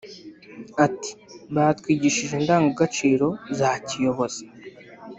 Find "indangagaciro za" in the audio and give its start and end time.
2.39-3.71